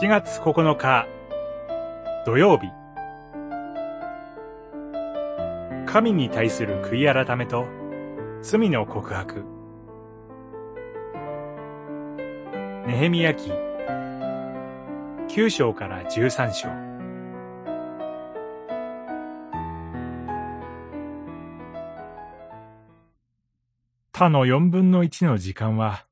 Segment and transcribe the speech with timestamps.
[0.00, 1.08] 7月9日
[2.24, 2.68] 土曜日。
[5.86, 7.66] 神に対する悔い改めと
[8.40, 9.42] 罪の告白。
[12.86, 13.50] ネヘミヤ記
[15.30, 16.68] 9章から13章。
[24.12, 26.06] 他の四分の一の時間は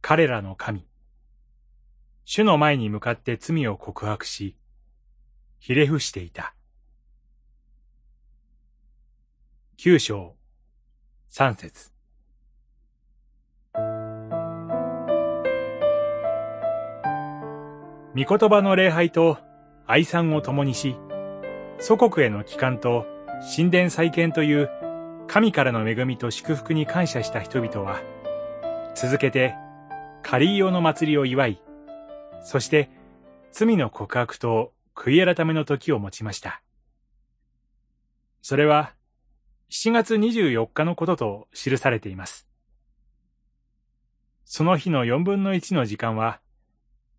[0.00, 0.91] 彼らの神。
[2.24, 4.56] 主の前に向かって罪を告白し、
[5.58, 6.54] ひれ伏していた。
[9.76, 10.36] 九章、
[11.28, 11.90] 三節。
[18.14, 19.38] 御言葉の礼拝と
[19.86, 20.96] 愛賛を共にし、
[21.80, 23.06] 祖国への帰還と
[23.56, 24.70] 神殿再建という
[25.26, 28.00] 神からの恵みと祝福に感謝した人々は、
[28.94, 29.54] 続けて
[30.22, 31.60] カリーヨの祭りを祝い、
[32.42, 32.90] そして
[33.52, 36.62] 罪の告白と悔い改めの時を持ちました。
[38.40, 38.94] それは
[39.70, 42.46] 7月24日のことと記されています。
[44.44, 46.40] その日の4分の1の時間は、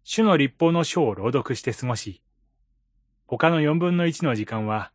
[0.03, 2.21] 主の立法の書を朗読して過ごし、
[3.25, 4.91] 他の4分の1の時間は、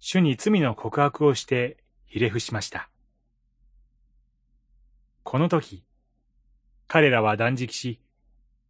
[0.00, 2.90] 主に罪の告白をしてひれ伏しました。
[5.22, 5.82] この時、
[6.88, 8.02] 彼らは断食し、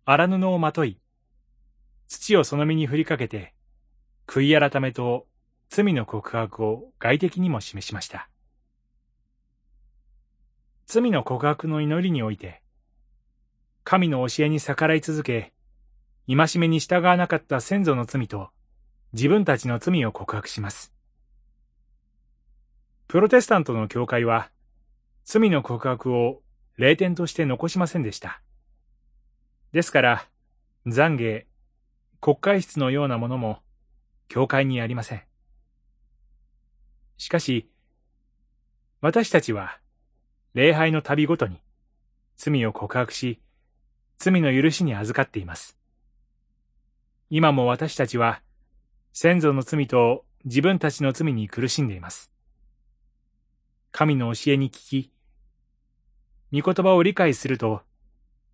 [0.04, 0.98] 荒布をまとい、
[2.08, 3.54] 土をその身に振りかけて、
[4.26, 5.26] 悔い改めと
[5.68, 8.28] 罪の告白を外的にも示しました。
[10.86, 12.62] 罪の告白の祈りにおいて、
[13.84, 15.52] 神の教えに逆らい続け、
[16.26, 18.50] 戒めに従わなかった先祖の罪と
[19.12, 20.92] 自分たちの罪を告白します。
[23.08, 24.50] プロテスタントの教会は、
[25.24, 26.42] 罪の告白を
[26.76, 28.42] 霊点として残しませんでした。
[29.72, 30.26] ですから、
[30.86, 31.44] 懺悔、
[32.20, 33.60] 国会室のようなものも、
[34.28, 35.22] 教会にありません。
[37.18, 37.70] しかし、
[39.00, 39.78] 私たちは、
[40.54, 41.60] 礼拝の旅ごとに、
[42.36, 43.40] 罪を告白し、
[44.18, 45.78] 罪の許しに預かっています。
[47.30, 48.42] 今も私たちは、
[49.12, 52.32] 先祖の罪と自分たちの罪に苦しんでいます。
[53.92, 55.12] 神の教えに聞き、
[56.52, 57.82] 御言葉を理解すると、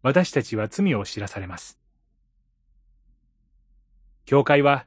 [0.07, 1.81] 私たちは罪を知らされます。
[4.25, 4.87] 教会は、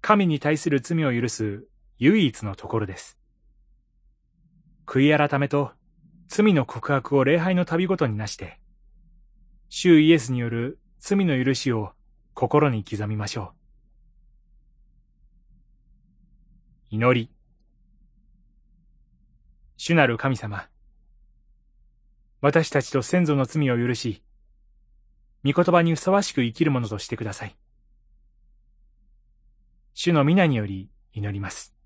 [0.00, 1.68] 神に対する罪を許す
[1.98, 3.18] 唯一のところです。
[4.86, 5.72] 悔い改めと
[6.28, 8.58] 罪の告白を礼拝の旅ごとになして、
[9.68, 11.92] 主イエスによる罪の許しを
[12.32, 13.52] 心に刻みましょ
[16.90, 16.94] う。
[16.96, 17.30] 祈り。
[19.76, 20.66] 主なる神様。
[22.40, 24.22] 私たちと先祖の罪を許し、
[25.44, 27.56] 御言葉にふさわしく生きるものとしてください。
[29.94, 31.79] 主の皆により祈ります。